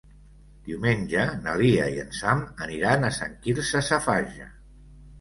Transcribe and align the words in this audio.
Diumenge 0.69 1.25
na 1.43 1.53
Lia 1.61 1.87
i 1.97 2.01
en 2.05 2.11
Sam 2.23 2.43
aniran 2.69 3.05
a 3.05 3.15
Sant 3.21 3.39
Quirze 3.47 3.87
Safaja. 3.93 4.53